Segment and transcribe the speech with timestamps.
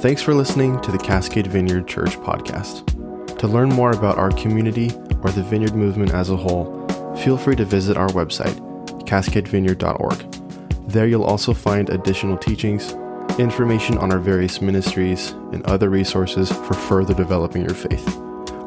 [0.00, 2.86] Thanks for listening to the Cascade Vineyard Church podcast.
[3.38, 4.92] To learn more about our community
[5.24, 6.86] or the Vineyard movement as a whole,
[7.16, 8.56] feel free to visit our website,
[9.08, 10.88] cascadevineyard.org.
[10.88, 12.92] There you'll also find additional teachings,
[13.40, 18.16] information on our various ministries, and other resources for further developing your faith.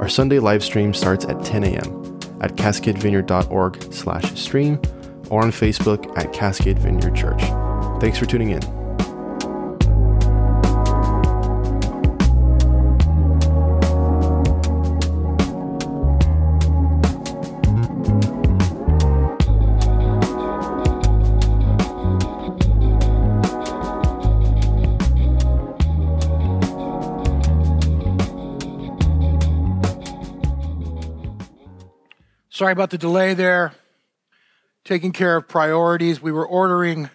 [0.02, 2.20] Our Sunday live stream starts at 10 a.m.
[2.42, 4.82] at cascadevineyard.org slash stream
[5.30, 7.42] or on Facebook at Cascade Vineyard Church.
[8.02, 8.81] Thanks for tuning in.
[32.62, 33.74] Sorry about the delay there.
[34.86, 36.22] Taking care of priorities.
[36.22, 37.10] We were ordering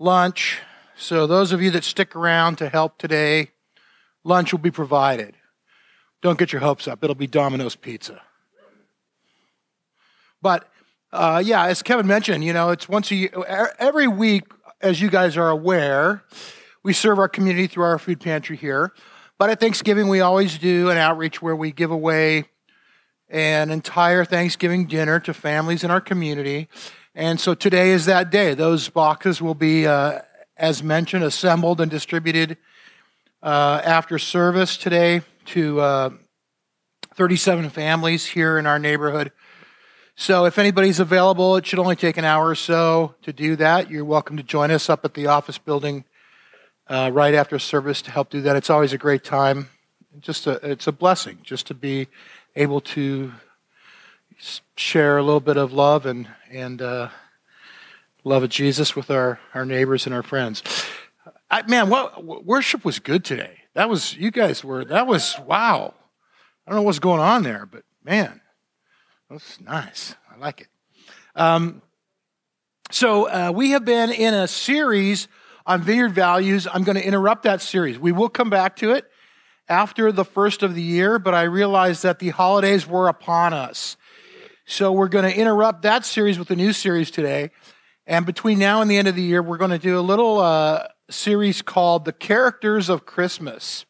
[0.00, 0.58] lunch.
[0.96, 3.52] So, those of you that stick around to help today,
[4.24, 5.36] lunch will be provided.
[6.22, 7.04] Don't get your hopes up.
[7.04, 8.20] It'll be Domino's Pizza.
[10.42, 10.68] But,
[11.12, 14.42] uh, yeah, as Kevin mentioned, you know, it's once a year, every week,
[14.80, 16.24] as you guys are aware,
[16.82, 18.92] we serve our community through our food pantry here.
[19.38, 22.46] But at Thanksgiving, we always do an outreach where we give away
[23.28, 26.68] an entire Thanksgiving dinner to families in our community.
[27.14, 28.54] And so today is that day.
[28.54, 30.20] Those boxes will be, uh,
[30.56, 32.56] as mentioned, assembled and distributed
[33.42, 36.10] uh, after service today to uh,
[37.14, 39.32] 37 families here in our neighborhood.
[40.14, 43.90] So if anybody's available, it should only take an hour or so to do that.
[43.90, 46.04] You're welcome to join us up at the office building
[46.88, 48.56] uh, right after service to help do that.
[48.56, 49.68] It's always a great time.
[50.20, 52.08] Just a, it's a blessing just to be
[52.56, 53.32] able to
[54.76, 57.10] share a little bit of love and and uh,
[58.24, 60.62] love of Jesus with our our neighbors and our friends.
[61.50, 63.58] I, man, what worship was good today.
[63.74, 65.94] That was you guys were that was wow.
[66.66, 68.40] I don't know what's going on there, but man,
[69.28, 70.16] that was nice.
[70.34, 70.68] I like it.
[71.36, 71.82] Um,
[72.90, 75.28] so uh, we have been in a series
[75.66, 76.66] on vineyard values.
[76.72, 77.98] I'm going to interrupt that series.
[77.98, 79.04] We will come back to it
[79.68, 83.96] after the first of the year, but I realized that the holidays were upon us.
[84.64, 87.50] So we're going to interrupt that series with a new series today.
[88.06, 90.38] And between now and the end of the year, we're going to do a little
[90.38, 93.84] uh, series called The Characters of Christmas.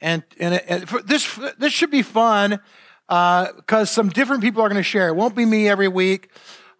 [0.00, 2.60] And, and, and this, this should be fun
[3.08, 5.08] because uh, some different people are going to share.
[5.08, 6.30] It won't be me every week.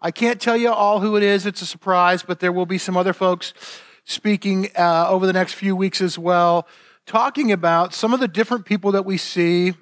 [0.01, 1.45] I can't tell you all who it is.
[1.45, 3.53] It's a surprise, but there will be some other folks
[4.03, 6.67] speaking uh, over the next few weeks as well
[7.05, 9.73] talking about some of the different people that we see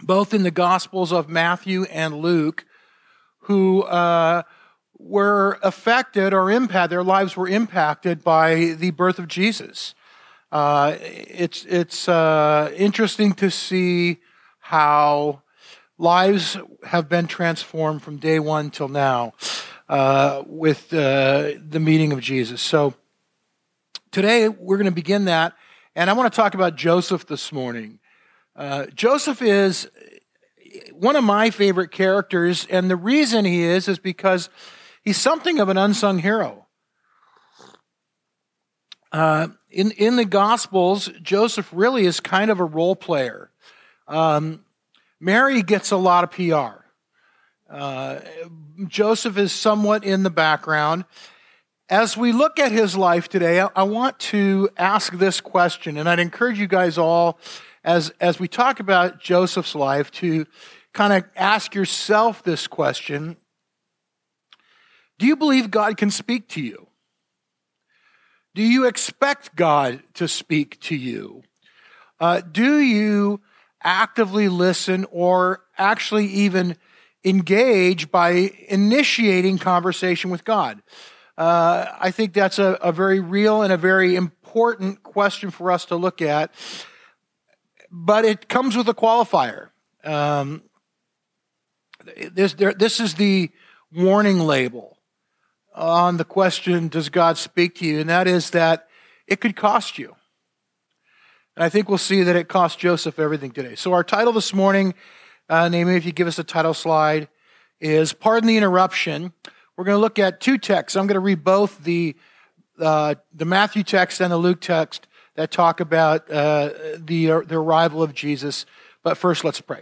[0.00, 2.64] both in the Gospels of Matthew and Luke
[3.40, 4.42] who uh,
[4.98, 9.94] were affected or impacted, their lives were impacted by the birth of Jesus.
[10.50, 14.18] Uh, it's it's uh, interesting to see
[14.60, 15.42] how
[15.98, 19.32] lives have been transformed from day one till now
[19.88, 22.62] uh, with uh, the meeting of Jesus.
[22.62, 22.94] So
[24.10, 25.54] today we're going to begin that
[25.94, 28.00] and I want to talk about Joseph this morning.
[28.56, 29.88] Uh, Joseph is
[30.92, 34.48] one of my favorite characters, and the reason he is is because
[35.02, 36.66] he's something of an unsung hero.
[39.12, 43.50] Uh, in in the Gospels, Joseph really is kind of a role player.
[44.08, 44.64] Um,
[45.20, 46.82] Mary gets a lot of PR.
[47.70, 48.20] Uh,
[48.88, 51.04] Joseph is somewhat in the background,
[51.88, 56.18] as we look at his life today, I want to ask this question, and I'd
[56.18, 57.38] encourage you guys all,
[57.82, 60.46] as, as we talk about Joseph's life, to
[60.94, 63.36] kind of ask yourself this question
[65.18, 66.88] Do you believe God can speak to you?
[68.54, 71.42] Do you expect God to speak to you?
[72.18, 73.40] Uh, do you
[73.82, 76.76] actively listen or actually even
[77.24, 80.80] engage by initiating conversation with God?
[81.36, 85.84] Uh, I think that's a, a very real and a very important question for us
[85.86, 86.52] to look at.
[87.90, 89.70] But it comes with a qualifier.
[90.04, 90.62] Um,
[92.32, 93.50] this, there, this is the
[93.92, 94.98] warning label
[95.74, 98.00] on the question, Does God speak to you?
[98.00, 98.88] And that is that
[99.26, 100.14] it could cost you.
[101.56, 103.74] And I think we'll see that it cost Joseph everything today.
[103.74, 104.94] So, our title this morning,
[105.48, 107.28] uh, Naomi, if you give us a title slide,
[107.80, 109.32] is Pardon the Interruption
[109.76, 110.96] we're going to look at two texts.
[110.96, 112.14] I'm going to read both the,
[112.78, 117.56] uh, the Matthew text and the Luke text that talk about uh, the, uh, the
[117.56, 118.66] arrival of Jesus.
[119.02, 119.80] But first, let's pray.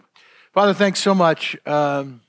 [0.55, 1.57] Father, thanks so much.
[1.67, 2.23] Um,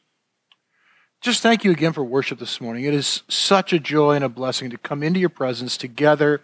[1.21, 2.83] just thank you again for worship this morning.
[2.83, 6.42] It is such a joy and a blessing to come into your presence together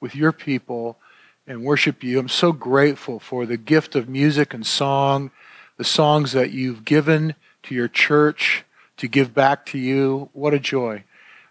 [0.00, 0.98] with your people
[1.46, 2.18] and worship you.
[2.18, 5.30] I'm so grateful for the gift of music and song,
[5.76, 7.34] the songs that you've given
[7.64, 8.64] to your church
[8.96, 10.30] to give back to you.
[10.32, 11.04] What a joy.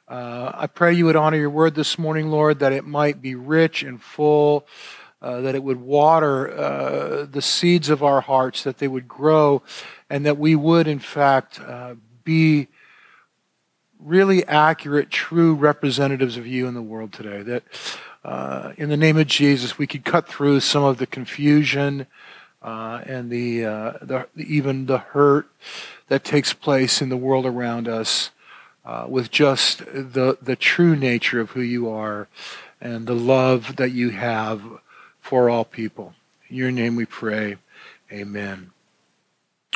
[0.08, 3.36] Uh, I pray you would honor your word this morning, Lord, that it might be
[3.36, 4.68] rich and full,
[5.22, 9.64] uh, that it would water uh, the seeds of our hearts, that they would grow,
[10.10, 12.68] and that we would, in fact, uh, be
[14.00, 17.42] really accurate, true representatives of you in the world today.
[17.42, 17.64] That
[18.24, 22.08] uh, in the name of Jesus, we could cut through some of the confusion
[22.62, 25.50] uh, and the, the, even the hurt
[26.08, 28.32] that takes place in the world around us
[28.86, 32.28] uh, with just the the true nature of who you are
[32.82, 34.62] and the love that you have
[35.20, 36.14] for all people.
[36.50, 37.58] In your name we pray.
[38.12, 38.72] Amen.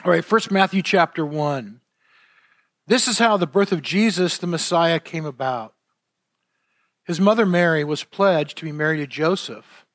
[0.03, 1.79] All right, first Matthew chapter 1.
[2.85, 5.73] This is how the birth of Jesus, the Messiah, came about.
[7.03, 9.85] His mother Mary was pledged to be married to Joseph.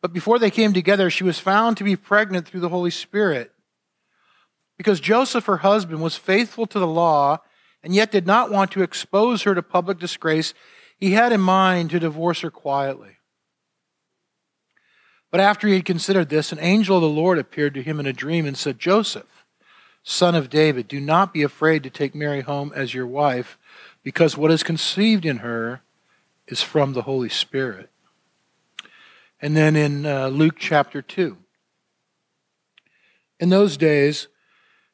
[0.00, 3.52] But before they came together, she was found to be pregnant through the Holy Spirit.
[4.76, 7.38] Because Joseph, her husband, was faithful to the law
[7.82, 10.54] and yet did not want to expose her to public disgrace,
[10.96, 13.16] he had in mind to divorce her quietly.
[15.30, 18.06] But after he had considered this, an angel of the Lord appeared to him in
[18.06, 19.44] a dream and said, Joseph,
[20.02, 23.58] son of David, do not be afraid to take Mary home as your wife,
[24.02, 25.80] because what is conceived in her
[26.46, 27.88] is from the Holy Spirit.
[29.40, 31.38] And then in uh, Luke chapter 2.
[33.40, 34.28] In those days,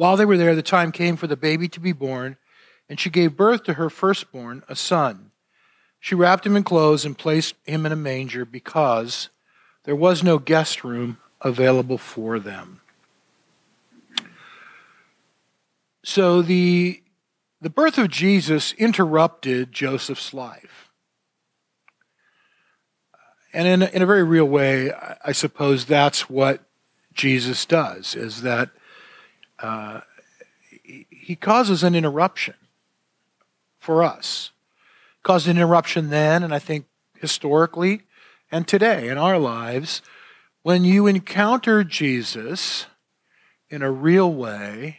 [0.00, 2.38] While they were there, the time came for the baby to be born,
[2.88, 5.30] and she gave birth to her firstborn, a son.
[5.98, 9.28] She wrapped him in clothes and placed him in a manger because
[9.84, 12.80] there was no guest room available for them.
[16.02, 17.02] So the,
[17.60, 20.88] the birth of Jesus interrupted Joseph's life.
[23.52, 26.62] And in a, in a very real way, I suppose that's what
[27.12, 28.70] Jesus does, is that
[29.62, 30.00] uh,
[30.82, 32.54] he causes an interruption
[33.78, 34.50] for us.
[35.22, 36.86] Caused an interruption then, and I think
[37.18, 38.02] historically
[38.50, 40.02] and today in our lives.
[40.62, 42.86] When you encounter Jesus
[43.68, 44.98] in a real way,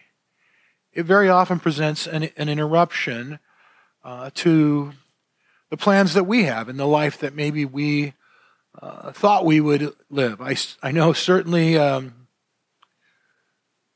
[0.94, 3.40] it very often presents an, an interruption
[4.04, 4.94] uh, to
[5.70, 8.14] the plans that we have in the life that maybe we
[8.82, 10.42] uh, thought we would live.
[10.42, 12.21] I, I know certainly um,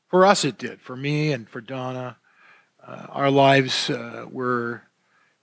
[0.08, 2.16] for us it did, for me and for Donna.
[2.86, 4.82] Uh, our lives uh, were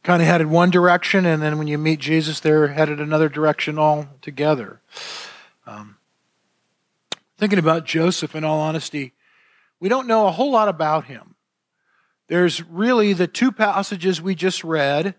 [0.03, 3.77] kind of headed one direction, and then when you meet Jesus, they're headed another direction
[3.77, 4.81] altogether.
[5.65, 5.97] Um,
[7.37, 9.13] thinking about Joseph, in all honesty,
[9.79, 11.35] we don't know a whole lot about him.
[12.27, 15.15] There's really the two passages we just read,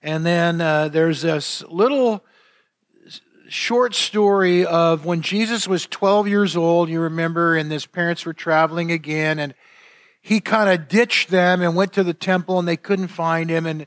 [0.00, 2.24] and then uh, there's this little
[3.48, 8.32] short story of when Jesus was 12 years old, you remember, and his parents were
[8.32, 9.54] traveling again, and
[10.20, 13.66] he kind of ditched them and went to the temple, and they couldn't find him.
[13.66, 13.86] And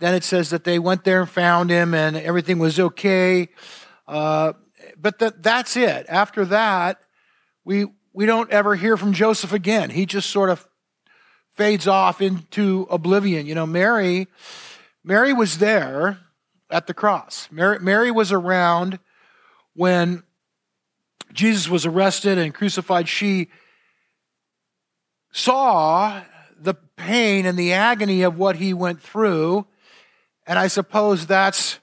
[0.00, 3.48] then it says that they went there and found him, and everything was okay.
[4.08, 4.54] Uh,
[4.96, 6.06] but that, that's it.
[6.08, 7.00] After that,
[7.64, 9.90] we, we don't ever hear from Joseph again.
[9.90, 10.66] He just sort of
[11.54, 13.46] fades off into oblivion.
[13.46, 14.26] You know, Mary,
[15.04, 16.18] Mary was there
[16.72, 17.48] at the cross.
[17.52, 18.98] Mary, Mary was around
[19.74, 20.22] when
[21.32, 23.08] Jesus was arrested and crucified.
[23.08, 23.48] She
[25.32, 26.22] saw
[26.58, 29.66] the pain and the agony of what he went through.
[30.46, 31.78] And I suppose that's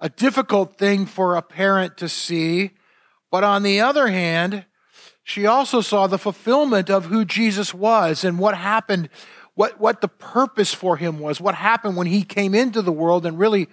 [0.00, 2.70] a difficult thing for a parent to see.
[3.30, 4.64] But on the other hand,
[5.22, 9.08] she also saw the fulfillment of who Jesus was and what happened,
[9.54, 13.26] what, what the purpose for him was, what happened when he came into the world
[13.26, 13.68] and really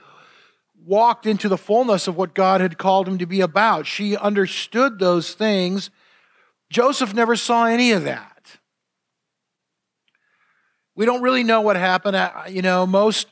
[0.86, 3.86] walked into the fullness of what God had called him to be about.
[3.86, 5.90] She understood those things.
[6.70, 8.58] Joseph never saw any of that.
[10.96, 12.32] We don't really know what happened.
[12.50, 13.28] You know, most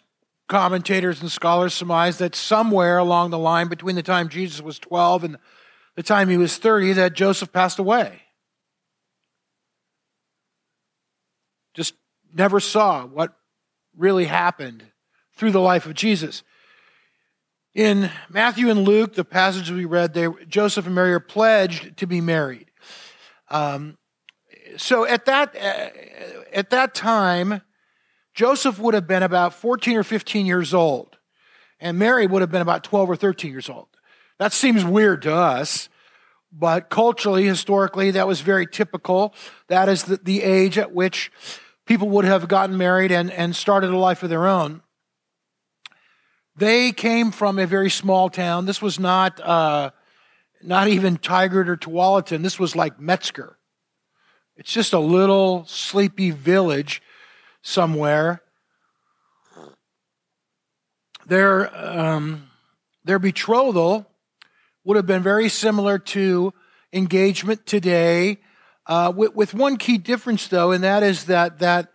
[0.47, 5.23] commentators and scholars surmise that somewhere along the line between the time Jesus was 12
[5.23, 5.37] and
[5.95, 8.23] the time he was 30 that Joseph passed away.
[11.73, 11.93] Just
[12.33, 13.35] never saw what
[13.95, 14.83] really happened
[15.35, 16.43] through the life of Jesus.
[17.75, 22.07] In Matthew and Luke, the passage we read, there, Joseph and Mary are pledged to
[22.07, 22.71] be married.
[23.49, 23.97] Um,
[24.77, 25.89] so at that, uh,
[26.51, 27.61] at that time,
[28.33, 31.17] Joseph would have been about 14 or 15 years old,
[31.79, 33.87] and Mary would have been about 12 or 13 years old.
[34.39, 35.89] That seems weird to us,
[36.51, 39.35] but culturally, historically, that was very typical.
[39.67, 41.31] That is the, the age at which
[41.85, 44.81] people would have gotten married and, and started a life of their own.
[46.59, 48.65] They came from a very small town.
[48.65, 49.91] This was not, uh,
[50.61, 52.43] not even Tigard or Tualatin.
[52.43, 53.57] This was like Metzger.
[54.57, 57.01] It's just a little sleepy village
[57.61, 58.41] somewhere.
[61.25, 62.49] Their, um,
[63.05, 64.05] their betrothal
[64.83, 66.53] would have been very similar to
[66.91, 68.39] engagement today,
[68.85, 71.93] uh, with, with, one key difference, though, and that is that that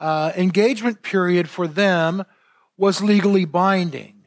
[0.00, 2.24] uh, engagement period for them
[2.76, 4.24] was legally binding.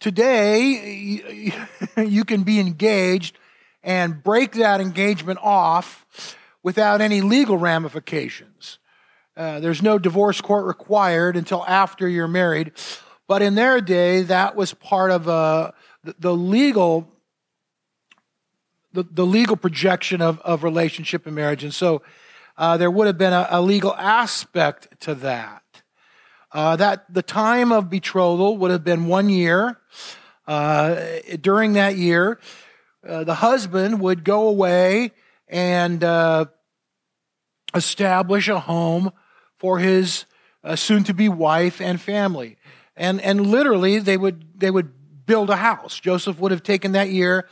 [0.00, 1.52] Today,
[1.96, 3.38] you can be engaged
[3.82, 8.78] and break that engagement off without any legal ramifications.
[9.36, 12.72] Uh, there's no divorce court required until after you're married.
[13.26, 15.72] But in their day, that was part of uh,
[16.04, 17.10] the, the, legal
[18.92, 21.64] the, the legal projection of, of relationship and marriage.
[21.64, 22.02] And so
[22.56, 25.63] uh, there would have been a, a legal aspect to that.
[26.54, 29.76] Uh, that the time of betrothal would have been one year.
[30.46, 32.38] Uh, during that year,
[33.06, 35.10] uh, the husband would go away
[35.48, 36.44] and uh,
[37.74, 39.10] establish a home
[39.56, 40.26] for his
[40.62, 42.56] uh, soon-to-be wife and family.
[42.96, 45.98] And, and literally, they would, they would build a house.
[45.98, 47.48] Joseph would have taken that year,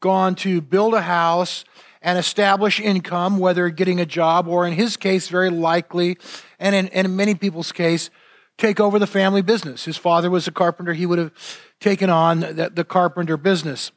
[0.00, 1.64] gone to build a house
[2.02, 6.18] and establish income, whether getting a job or in his case, very likely,
[6.58, 8.10] and in, in many people's case,
[8.62, 9.84] take over the family business.
[9.84, 10.92] His father was a carpenter.
[10.92, 11.32] He would have
[11.80, 13.90] taken on the, the carpenter business.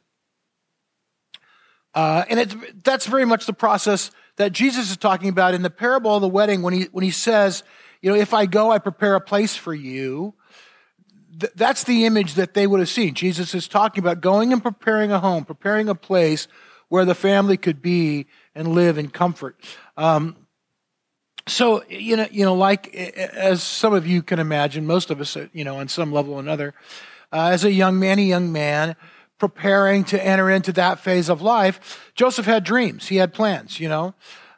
[1.94, 5.70] Uh, and it's, that's very much the process that Jesus is talking about in the
[5.70, 7.62] parable of the wedding when he, when he says,
[8.02, 10.34] you know, if I go, I prepare a place for you.
[11.38, 13.14] Th- that's the image that they would have seen.
[13.14, 16.48] Jesus is talking about going and preparing a home, preparing a place
[16.88, 19.58] where the family could be and live in comfort.
[19.96, 20.36] Um,
[21.46, 25.36] so you know, you know, like as some of you can imagine, most of us,
[25.52, 26.74] you know, on some level or another,
[27.32, 28.96] uh, as a young man, a young man
[29.38, 33.08] preparing to enter into that phase of life, Joseph had dreams.
[33.08, 33.78] He had plans.
[33.78, 34.14] You know,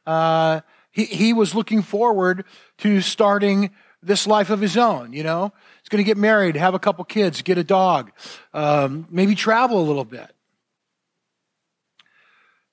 [0.07, 2.45] uh, he he was looking forward
[2.79, 3.71] to starting
[4.03, 5.13] this life of his own.
[5.13, 5.53] You know,
[5.83, 8.13] he's going to get married, have a couple kids, get a dog,
[8.55, 10.31] um, maybe travel a little bit.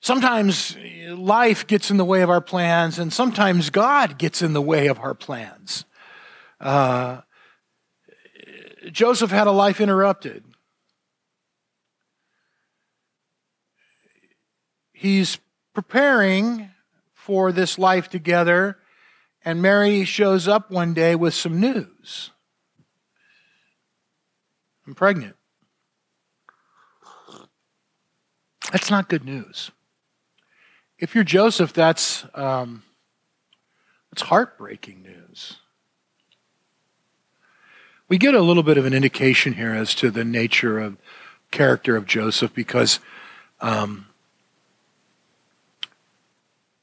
[0.06, 0.76] Sometimes
[1.08, 4.86] life gets in the way of our plans, and sometimes God gets in the way
[4.86, 5.84] of our plans.
[6.60, 7.22] Uh,
[8.92, 10.44] Joseph had a life interrupted.
[14.92, 15.40] He's
[15.74, 16.70] preparing
[17.12, 18.78] for this life together,
[19.44, 22.30] and Mary shows up one day with some news.
[24.86, 25.34] I'm pregnant.
[28.70, 29.72] That's not good news
[30.98, 32.82] if you're Joseph, that's, um,
[34.10, 35.56] that's heartbreaking news.
[38.08, 40.96] We get a little bit of an indication here as to the nature of
[41.50, 43.00] character of Joseph because
[43.60, 44.06] um,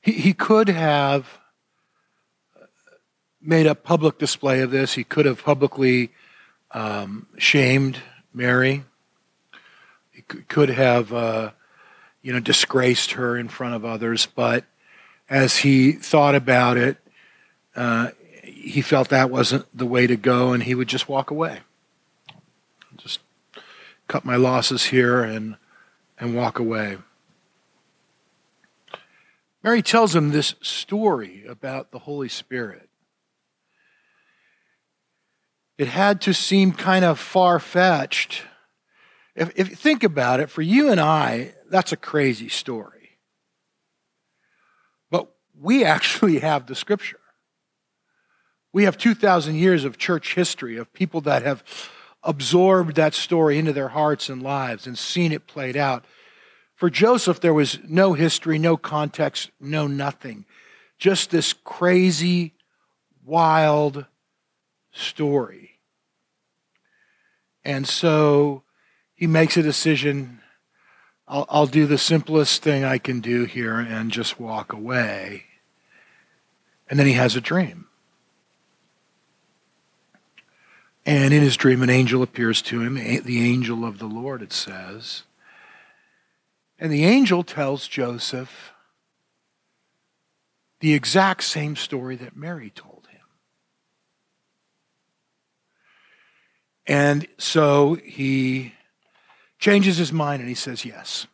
[0.02, 1.40] he, he could have
[3.42, 4.94] made a public display of this.
[4.94, 6.12] He could have publicly
[6.72, 8.00] um, shamed
[8.34, 8.84] Mary.
[10.12, 11.52] He could have uh,
[12.24, 14.26] you know, disgraced her in front of others.
[14.26, 14.66] But
[15.30, 16.98] as he thought about it,
[17.76, 18.10] uh,
[18.42, 21.60] he felt that wasn't the way to go, and he would just walk away.
[22.98, 23.20] Just
[24.08, 25.58] cut my losses here and
[26.18, 26.98] and walk away.
[29.64, 32.90] Mary tells him this story about the Holy Spirit.
[35.78, 38.44] It had to seem kind of far fetched.
[39.36, 43.18] If, if you think about it, for you and I, that's a crazy story.
[45.10, 45.28] But
[45.60, 47.20] we actually have the scripture.
[48.72, 51.64] We have 2,000 years of church history of people that have
[52.22, 56.06] absorbed that story into their hearts and lives and seen it played out.
[56.76, 60.46] For Joseph, there was no history, no context, no nothing.
[61.00, 62.54] Just this crazy,
[63.26, 64.06] wild
[64.92, 65.80] story.
[67.66, 68.62] And so
[69.16, 70.43] he makes a decision
[71.28, 75.46] I'll, I'll do the simplest thing I can do here and just walk away.
[76.90, 77.88] And then he has a dream.
[81.06, 84.54] And in his dream, an angel appears to him, the angel of the Lord, it
[84.54, 85.24] says.
[86.80, 88.72] And the angel tells Joseph
[90.80, 93.22] the exact same story that Mary told him.
[96.86, 98.73] And so he
[99.64, 101.26] changes his mind and he says yes.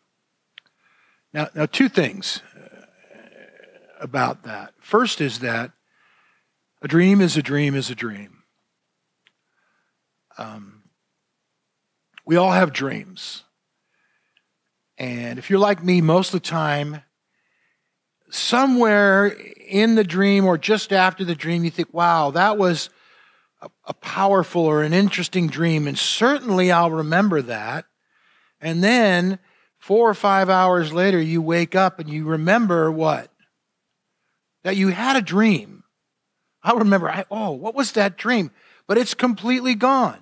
[1.33, 2.85] Now, now two things uh,
[3.99, 4.75] about that.
[4.79, 5.71] First is that
[6.83, 8.43] a dream is a dream is a dream.
[10.37, 10.83] Um,
[12.23, 13.45] we all have dreams.
[14.99, 17.01] And if you're like me, most of the time,
[18.29, 22.91] somewhere in the dream or just after the dream, you think, wow, that was
[23.59, 25.87] a, a powerful or an interesting dream.
[25.87, 27.85] And certainly I'll remember that.
[28.61, 29.39] And then
[29.77, 33.31] four or five hours later, you wake up and you remember what?
[34.63, 35.83] That you had a dream.
[36.61, 38.51] I remember, I, oh, what was that dream?
[38.87, 40.19] But it's completely gone.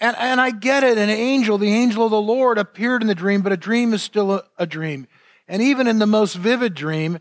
[0.00, 0.98] And, and I get it.
[0.98, 4.02] An angel, the angel of the Lord, appeared in the dream, but a dream is
[4.02, 5.06] still a, a dream.
[5.48, 7.18] And even in the most vivid dream,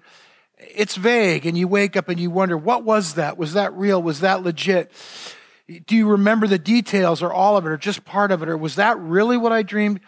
[0.57, 3.37] it's vague, and you wake up and you wonder, what was that?
[3.37, 4.01] Was that real?
[4.01, 4.91] Was that legit?
[5.67, 8.49] Do you remember the details or all of it or just part of it?
[8.49, 9.99] Or was that really what I dreamed?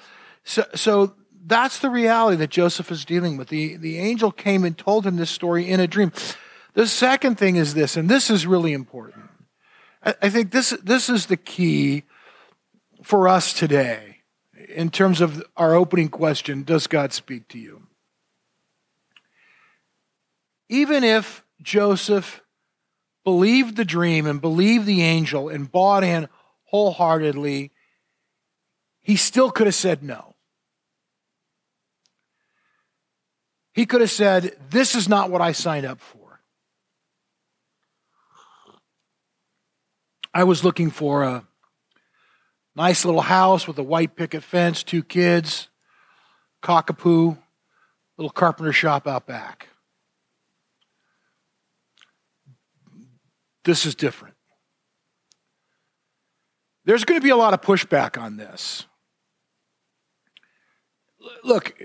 [0.44, 3.48] So, so that's the reality that Joseph is dealing with.
[3.50, 6.12] The, the angel came and told him this story in a dream.
[6.74, 9.30] The second thing is this, and this is really important.
[10.04, 12.04] I, I think this, this is the key
[13.02, 14.18] for us today
[14.70, 17.88] in terms of our opening question Does God speak to you?
[20.70, 22.42] Even if Joseph
[23.28, 26.30] believed the dream and believed the angel and bought in
[26.64, 27.74] wholeheartedly,
[29.02, 30.36] he still could have said no.
[33.74, 36.40] He could have said, This is not what I signed up for.
[40.34, 41.46] I was looking for a
[42.78, 45.68] nice little house with a white picket fence, two kids,
[46.64, 47.38] cockapoo,
[48.18, 49.68] little carpenter shop out back.
[53.68, 54.36] This is different.
[56.86, 58.86] There's going to be a lot of pushback on this.
[61.44, 61.78] Look,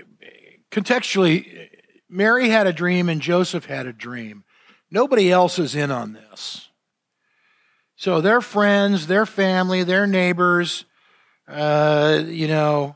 [0.71, 1.67] contextually,
[2.07, 4.45] Mary had a dream and Joseph had a dream.
[4.89, 6.69] Nobody else is in on this.
[7.97, 10.85] So their friends, their family, their neighbors,
[11.49, 12.95] uh, you know,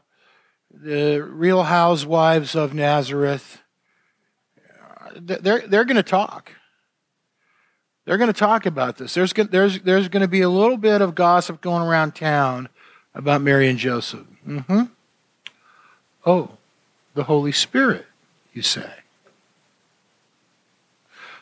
[0.72, 3.62] the real housewives of Nazareth,
[5.20, 6.54] they're, they're going to talk.
[8.08, 9.14] They're going to talk about this.
[9.14, 12.70] There's, there's, there's going to be a little bit of gossip going around town
[13.14, 14.26] about Mary and Joseph.
[14.48, 14.84] Mm-hmm.
[16.26, 16.52] Oh,
[17.16, 18.06] the Holy Spirit,
[18.54, 18.90] you say.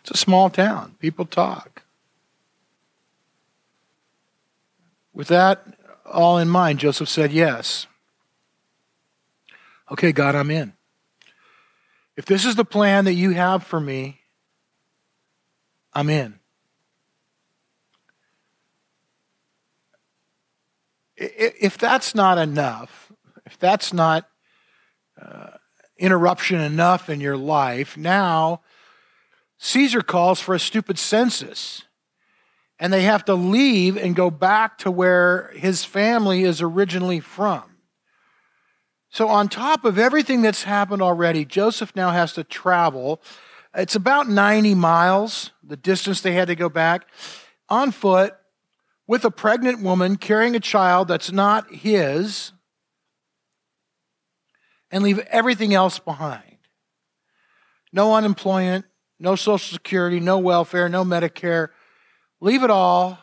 [0.01, 0.95] It's a small town.
[0.99, 1.83] People talk.
[5.13, 5.67] With that
[6.03, 7.85] all in mind, Joseph said yes.
[9.91, 10.73] Okay, God, I'm in.
[12.17, 14.21] If this is the plan that you have for me,
[15.93, 16.39] I'm in.
[21.17, 23.11] If that's not enough,
[23.45, 24.27] if that's not
[25.21, 25.51] uh,
[25.97, 28.61] interruption enough in your life, now
[29.57, 31.83] Caesar calls for a stupid census.
[32.77, 37.63] And they have to leave and go back to where his family is originally from.
[39.09, 43.21] So, on top of everything that's happened already, Joseph now has to travel.
[43.73, 47.07] It's about 90 miles, the distance they had to go back,
[47.69, 48.35] on foot
[49.07, 52.51] with a pregnant woman carrying a child that's not his
[54.91, 56.57] and leave everything else behind.
[57.91, 58.85] No unemployment,
[59.19, 61.69] no Social Security, no welfare, no Medicare.
[62.41, 63.19] Leave it all.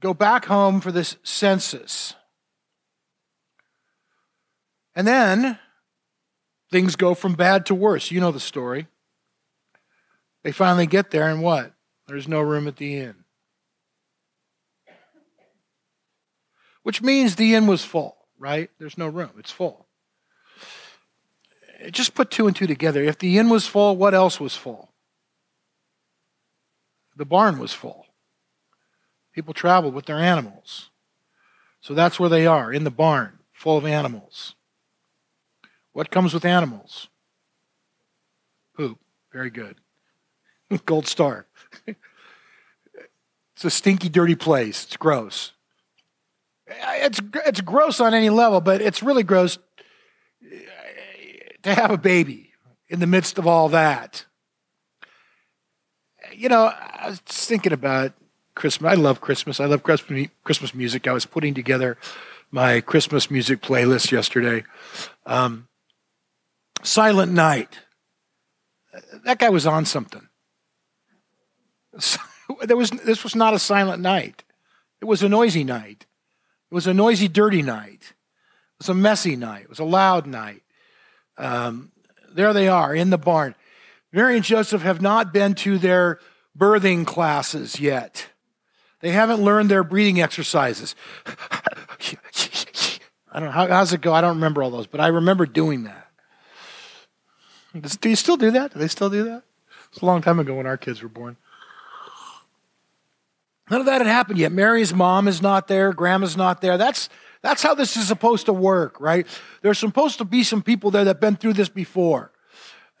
[0.00, 2.14] Go back home for this census.
[4.94, 5.58] And then
[6.70, 8.10] things go from bad to worse.
[8.10, 8.86] You know the story.
[10.44, 11.72] They finally get there, and what?
[12.06, 13.24] There's no room at the inn.
[16.88, 18.70] Which means the inn was full, right?
[18.78, 19.88] There's no room, it's full.
[21.90, 23.02] Just put two and two together.
[23.02, 24.88] If the inn was full, what else was full?
[27.14, 28.06] The barn was full.
[29.34, 30.88] People traveled with their animals.
[31.82, 34.54] So that's where they are, in the barn, full of animals.
[35.92, 37.08] What comes with animals?
[38.74, 38.98] Poop.
[39.30, 39.76] Very good.
[40.86, 41.48] Gold star.
[41.86, 44.84] it's a stinky, dirty place.
[44.84, 45.52] It's gross
[46.68, 49.58] it's it's gross on any level, but it's really gross
[51.62, 52.52] to have a baby
[52.88, 54.24] in the midst of all that.
[56.32, 58.12] You know, I was thinking about
[58.54, 58.90] Christmas.
[58.90, 59.60] I love Christmas.
[59.60, 61.06] I love Christmas music.
[61.06, 61.96] I was putting together
[62.50, 64.64] my Christmas music playlist yesterday.
[65.26, 65.68] Um,
[66.82, 67.78] Silent Night.
[69.24, 70.28] That guy was on something.
[72.62, 74.42] There was, this was not a silent night.
[75.02, 76.06] It was a noisy night.
[76.70, 78.00] It was a noisy, dirty night.
[78.02, 79.62] It was a messy night.
[79.62, 80.62] It was a loud night.
[81.36, 81.92] Um,
[82.32, 83.54] there they are in the barn.
[84.12, 86.20] Mary and Joseph have not been to their
[86.56, 88.28] birthing classes yet.
[89.00, 90.94] They haven't learned their breathing exercises.
[93.30, 93.50] I don't know.
[93.50, 94.12] How, how's it go?
[94.12, 96.08] I don't remember all those, but I remember doing that.
[98.00, 98.72] Do you still do that?
[98.72, 99.42] Do they still do that?
[99.92, 101.36] It's a long time ago when our kids were born.
[103.70, 104.52] None of that had happened yet.
[104.52, 105.92] Mary's mom is not there.
[105.92, 106.78] Grandma's not there.
[106.78, 107.08] That's,
[107.42, 109.26] that's how this is supposed to work, right?
[109.62, 112.32] There's supposed to be some people there that have been through this before.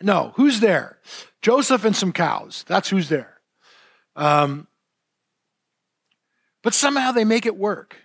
[0.00, 0.98] No, who's there?
[1.42, 2.64] Joseph and some cows.
[2.68, 3.40] That's who's there.
[4.14, 4.68] Um,
[6.62, 7.96] but somehow they make it work.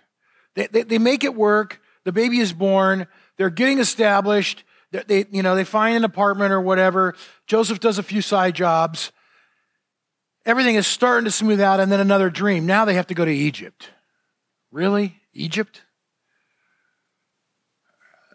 [0.54, 1.80] They, they, they, make it work.
[2.04, 3.06] The baby is born.
[3.36, 4.64] They're getting established.
[4.92, 7.14] They, they, you know, they find an apartment or whatever.
[7.46, 9.10] Joseph does a few side jobs.
[10.46, 12.66] Everything is starting to smooth out, and then another dream.
[12.66, 13.90] Now they have to go to Egypt.
[14.70, 15.20] Really?
[15.32, 15.82] Egypt?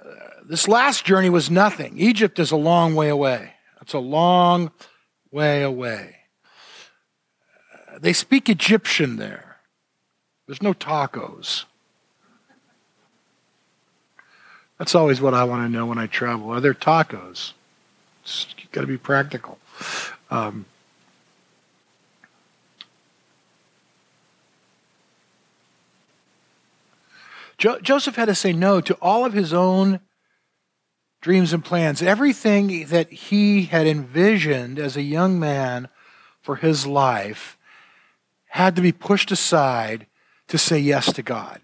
[0.04, 0.13] Uh,
[0.45, 2.00] this last journey was nothing.
[2.00, 3.54] Egypt is a long way away.
[3.82, 4.72] It's a long
[5.32, 6.15] way away.
[8.00, 9.58] They speak Egyptian there.
[10.48, 11.65] There's no tacos.
[14.78, 16.50] That's always what I want to know when I travel.
[16.52, 17.54] Are there tacos?
[18.58, 19.60] You've got to be practical.
[20.32, 20.65] Um,
[27.60, 30.00] jo- Joseph had to say no to all of his own
[31.22, 32.02] dreams and plans.
[32.02, 35.89] Everything that he had envisioned as a young man
[36.41, 37.58] for his life
[38.48, 40.08] had to be pushed aside
[40.48, 41.62] to say yes to God.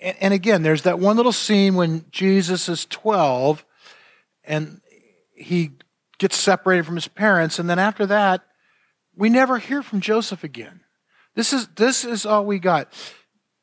[0.00, 3.64] And, and again, there's that one little scene when Jesus is 12
[4.44, 4.80] and
[5.34, 5.72] he
[6.18, 7.58] gets separated from his parents.
[7.58, 8.42] And then after that,
[9.14, 10.80] we never hear from Joseph again.
[11.38, 12.92] This is, this is all we got.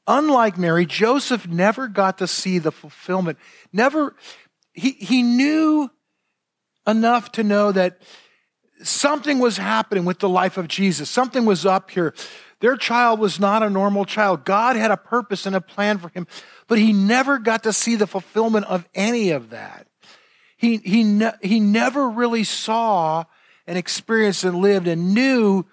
[0.07, 3.37] Unlike Mary, Joseph never got to see the fulfillment.
[3.73, 4.15] Never,
[4.71, 5.91] he, he knew
[6.87, 8.01] enough to know that
[8.81, 11.09] something was happening with the life of Jesus.
[11.09, 12.13] Something was up here.
[12.61, 14.45] Their child was not a normal child.
[14.45, 16.27] God had a purpose and a plan for him,
[16.69, 19.87] but he never got to see the fulfillment of any of that.
[20.55, 23.25] He, he, ne- he never really saw
[23.67, 25.65] and experienced and lived and knew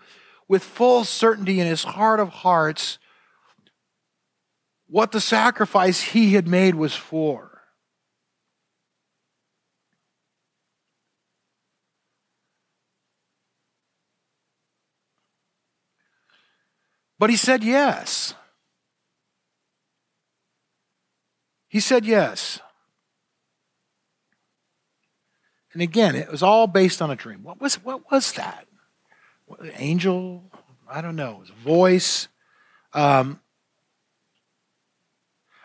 [0.53, 2.99] with full certainty in his heart of hearts
[4.87, 7.63] what the sacrifice he had made was for.
[17.19, 18.35] But he said yes.
[21.67, 22.61] He said yes.
[25.73, 27.43] And again, it was all based on a dream.
[27.43, 28.67] What was, what was that?
[29.77, 30.45] Angel?
[30.89, 31.43] I don't know.
[31.63, 32.29] Voice.
[32.93, 33.41] Um,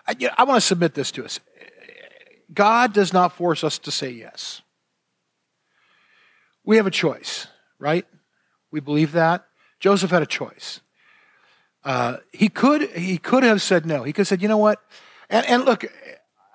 [0.07, 1.39] I, you know, I want to submit this to us.
[2.53, 4.61] God does not force us to say yes.
[6.63, 7.47] We have a choice,
[7.79, 8.05] right?
[8.71, 9.45] We believe that.
[9.79, 10.81] Joseph had a choice.
[11.83, 14.03] Uh, he could he could have said no.
[14.03, 14.81] He could have said, you know what?
[15.29, 15.85] And, and look,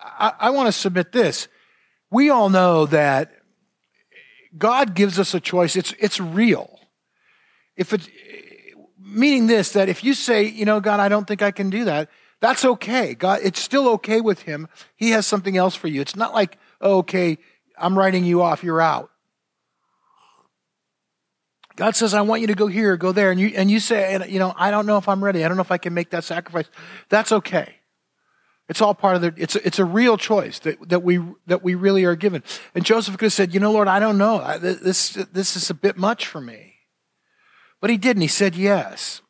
[0.02, 1.48] I, I want to submit this.
[2.10, 3.32] We all know that
[4.56, 5.76] God gives us a choice.
[5.76, 6.71] It's it's real.
[7.76, 8.08] If it
[8.98, 11.85] meaning this that if you say, you know, God, I don't think I can do
[11.85, 12.08] that,
[12.40, 13.14] that's okay.
[13.14, 14.68] God, it's still okay with him.
[14.96, 16.00] He has something else for you.
[16.00, 17.38] It's not like, oh, okay,
[17.78, 19.11] I'm writing you off, you're out.
[21.76, 23.30] God says, I want you to go here, go there.
[23.30, 25.44] And you, and you say, and, you know, I don't know if I'm ready.
[25.44, 26.66] I don't know if I can make that sacrifice.
[27.08, 27.76] That's okay.
[28.68, 31.62] It's all part of the, it's a, it's a real choice that, that we, that
[31.62, 32.42] we really are given.
[32.74, 34.58] And Joseph could have said, you know, Lord, I don't know.
[34.58, 36.71] This, this is a bit much for me.
[37.82, 38.22] But he didn't.
[38.22, 39.20] He said yes.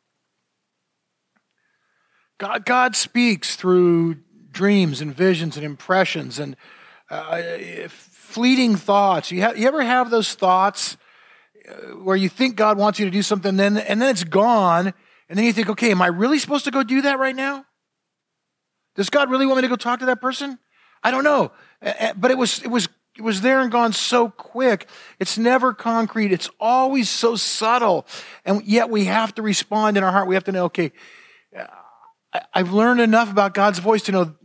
[2.37, 4.17] God, God speaks through
[4.51, 6.55] dreams and visions and impressions and
[7.09, 7.41] uh,
[7.89, 9.31] fleeting thoughts.
[9.31, 10.95] You, have, you ever have those thoughts
[12.01, 14.93] where you think God wants you to do something, then, and then it's gone,
[15.29, 17.65] and then you think, okay, am I really supposed to go do that right now?
[18.95, 20.59] Does God really want me to go talk to that person?
[21.01, 21.51] I don't know.
[22.15, 24.87] But it was, it was, it was there and gone so quick.
[25.19, 26.31] It's never concrete.
[26.31, 28.07] It's always so subtle.
[28.43, 30.27] And yet we have to respond in our heart.
[30.27, 30.91] We have to know, okay,
[32.53, 34.35] I've learned enough about God's voice to know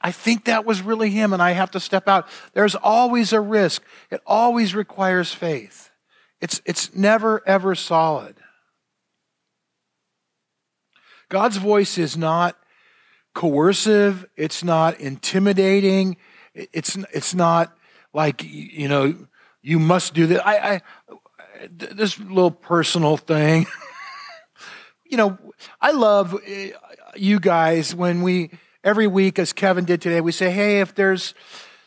[0.00, 2.26] I think that was really him and I have to step out.
[2.54, 3.82] There's always a risk.
[4.10, 5.90] It always requires faith.
[6.40, 8.36] It's, it's never, ever solid.
[11.28, 12.56] God's voice is not
[13.34, 16.16] coercive, it's not intimidating,
[16.54, 17.76] it's, it's not
[18.12, 19.14] like, you know,
[19.62, 20.46] you must do that.
[20.46, 20.80] I, I
[21.70, 23.66] this little personal thing.
[25.04, 25.38] you know,
[25.80, 26.70] I love eh,
[27.16, 28.50] you guys when we,
[28.82, 31.34] every week, as Kevin did today, we say, hey, if there's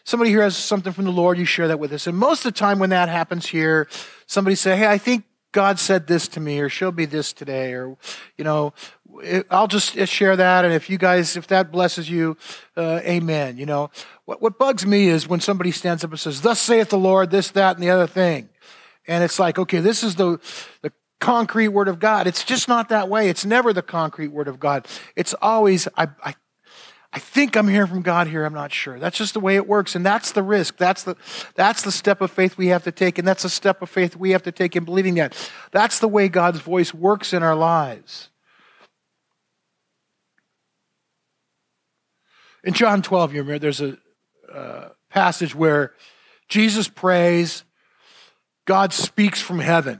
[0.03, 2.07] somebody here has something from the Lord, you share that with us.
[2.07, 3.87] And most of the time when that happens here,
[4.25, 7.73] somebody say, hey, I think God said this to me, or she'll be this today,
[7.73, 7.97] or,
[8.37, 8.73] you know,
[9.49, 10.65] I'll just share that.
[10.65, 12.37] And if you guys, if that blesses you,
[12.75, 13.57] uh, amen.
[13.57, 13.89] You know,
[14.25, 17.31] what, what bugs me is when somebody stands up and says, thus saith the Lord,
[17.31, 18.49] this, that, and the other thing.
[19.07, 20.39] And it's like, okay, this is the,
[20.81, 22.27] the concrete word of God.
[22.27, 23.29] It's just not that way.
[23.29, 24.85] It's never the concrete word of God.
[25.15, 26.35] It's always, I, I,
[27.13, 28.45] I think I'm hearing from God here.
[28.45, 28.99] I'm not sure.
[28.99, 29.95] That's just the way it works.
[29.95, 30.77] And that's the risk.
[30.77, 31.15] That's the,
[31.55, 33.17] that's the step of faith we have to take.
[33.17, 35.35] And that's a step of faith we have to take in believing that.
[35.71, 38.29] That's the way God's voice works in our lives.
[42.63, 43.97] In John 12, you remember, there's a
[44.53, 45.93] uh, passage where
[46.49, 47.63] Jesus prays
[48.65, 49.99] God speaks from heaven.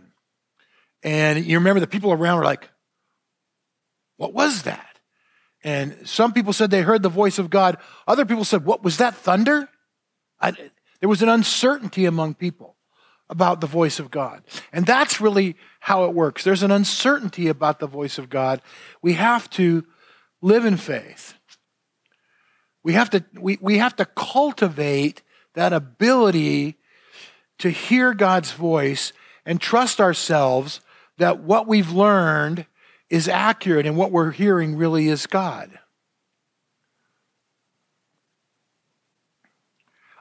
[1.02, 2.70] And you remember the people around were like,
[4.18, 4.87] What was that?
[5.68, 7.76] And some people said they heard the voice of God.
[8.08, 9.68] Other people said, What was that thunder?
[10.40, 10.54] I,
[11.02, 12.78] there was an uncertainty among people
[13.30, 14.44] about the voice of God.
[14.72, 16.46] And that's really how it works.
[16.46, 18.62] There's an uncertainty about the voice of God.
[19.02, 19.86] We have to
[20.42, 21.34] live in faith.
[22.82, 25.22] We have to, we, we have to cultivate
[25.56, 26.78] that ability
[27.58, 29.12] to hear God's voice
[29.46, 30.80] and trust ourselves
[31.18, 32.68] that what we've learned
[33.10, 35.80] is accurate and what we're hearing really is God.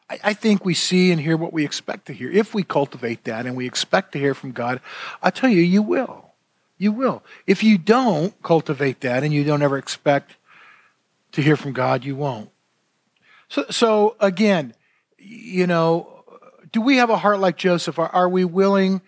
[0.09, 2.31] I, I think we see and hear what we expect to hear.
[2.31, 4.81] If we cultivate that and we expect to hear from God,
[5.23, 6.33] I tell you, you will.
[6.79, 7.23] You will.
[7.47, 10.37] If you don't cultivate that and you don't ever expect
[11.33, 12.51] to hear from God, you won't.
[13.49, 14.75] So, so again,
[15.19, 16.25] you know,
[16.73, 17.99] do we have a heart like Joseph?
[17.99, 19.01] Are, are we willing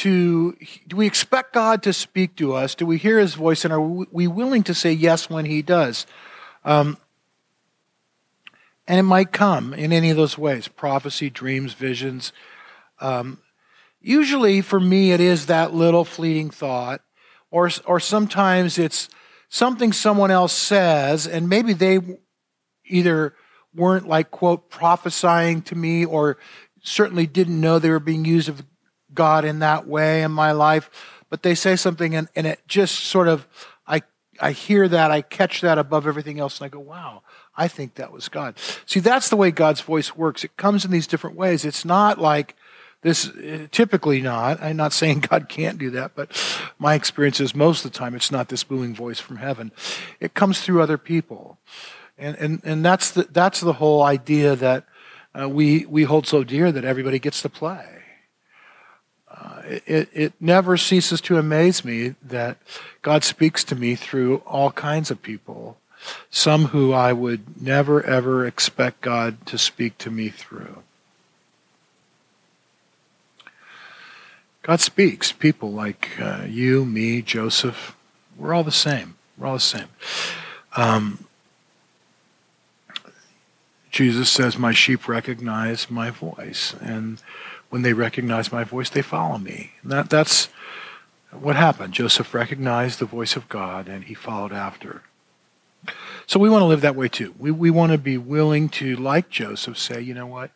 [0.00, 0.56] to,
[0.88, 2.74] do we expect God to speak to us?
[2.74, 3.64] Do we hear his voice?
[3.64, 6.06] And are we willing to say yes when he does?
[6.64, 6.96] Um,
[8.88, 12.32] and it might come in any of those ways prophecy, dreams, visions.
[12.98, 13.40] Um,
[14.00, 17.02] usually for me, it is that little fleeting thought,
[17.50, 19.10] or, or sometimes it's
[19.50, 21.98] something someone else says, and maybe they
[22.86, 23.34] either
[23.74, 26.38] weren't like, quote, prophesying to me or
[26.82, 28.62] certainly didn't know they were being used of
[29.14, 30.90] God in that way in my life,
[31.28, 33.46] but they say something and, and it just sort of,
[33.86, 34.02] I,
[34.40, 37.22] I hear that, I catch that above everything else, and I go, wow,
[37.56, 38.56] I think that was God.
[38.86, 40.44] See, that's the way God's voice works.
[40.44, 41.64] It comes in these different ways.
[41.64, 42.56] It's not like
[43.02, 43.30] this,
[43.70, 44.62] typically not.
[44.62, 46.30] I'm not saying God can't do that, but
[46.78, 49.72] my experience is most of the time it's not this booming voice from heaven.
[50.20, 51.58] It comes through other people.
[52.18, 54.84] And, and, and that's, the, that's the whole idea that
[55.38, 57.99] uh, we, we hold so dear that everybody gets to play.
[59.86, 62.58] It, it never ceases to amaze me that
[63.02, 65.76] God speaks to me through all kinds of people,
[66.30, 70.82] some who I would never ever expect God to speak to me through.
[74.62, 75.32] God speaks.
[75.32, 77.96] People like uh, you, me, Joseph,
[78.36, 79.16] we're all the same.
[79.38, 79.88] We're all the same.
[80.76, 81.24] Um,
[83.90, 86.74] Jesus says, My sheep recognize my voice.
[86.80, 87.22] And
[87.70, 89.72] when they recognize my voice, they follow me.
[89.82, 90.48] And that, that's
[91.32, 91.94] what happened.
[91.94, 95.02] Joseph recognized the voice of God and he followed after.
[96.26, 97.34] So we want to live that way too.
[97.38, 100.50] We, we want to be willing to, like Joseph, say, you know what?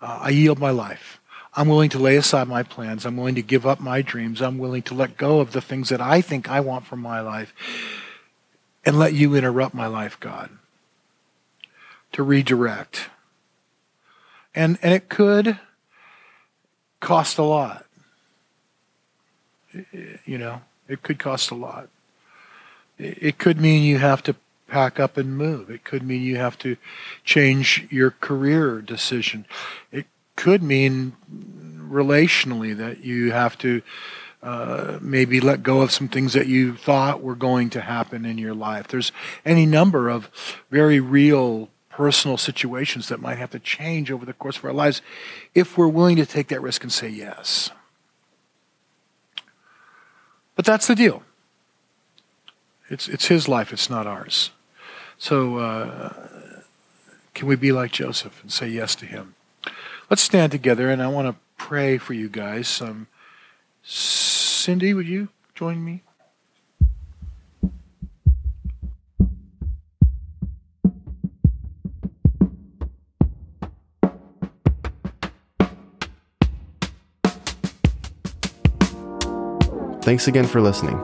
[0.00, 1.20] Uh, I yield my life.
[1.54, 3.04] I'm willing to lay aside my plans.
[3.04, 4.40] I'm willing to give up my dreams.
[4.40, 7.20] I'm willing to let go of the things that I think I want from my
[7.20, 7.54] life
[8.84, 10.50] and let you interrupt my life, God
[12.12, 13.08] to redirect.
[14.54, 15.58] And, and it could
[17.02, 17.84] cost a lot.
[20.24, 21.88] You know, it could cost a lot.
[22.98, 24.36] It could mean you have to
[24.68, 25.68] pack up and move.
[25.68, 26.76] It could mean you have to
[27.24, 29.44] change your career decision.
[29.90, 31.14] It could mean
[31.78, 33.82] relationally that you have to
[34.42, 38.38] uh, maybe let go of some things that you thought were going to happen in
[38.38, 38.88] your life.
[38.88, 39.12] There's
[39.44, 40.30] any number of
[40.70, 45.02] very real personal situations that might have to change over the course of our lives
[45.54, 47.70] if we're willing to take that risk and say yes.
[50.56, 51.22] But that's the deal.
[52.88, 54.50] It's, it's his life, it's not ours.
[55.18, 56.12] So, uh,
[57.34, 59.34] can we be like Joseph and say yes to him?
[60.10, 62.80] Let's stand together, and I want to pray for you guys.
[62.82, 63.06] Um,
[63.82, 66.02] Cindy, would you join me?
[80.02, 81.00] Thanks again for listening.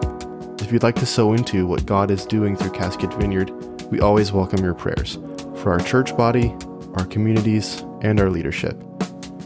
[0.59, 3.53] If you'd like to sow into what God is doing through Cascade Vineyard,
[3.93, 5.21] we always welcome your prayers
[5.55, 6.53] for our church body,
[6.95, 8.77] our communities, and our leadership.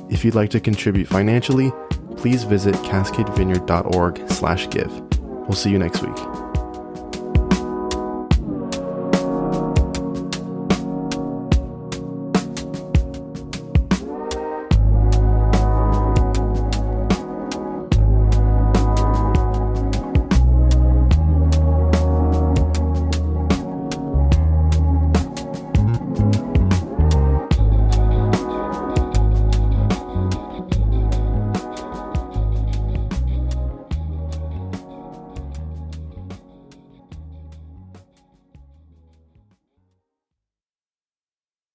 [0.09, 1.71] If you'd like to contribute financially,
[2.17, 5.21] please visit cascadevineyard.org/give.
[5.21, 6.17] We'll see you next week.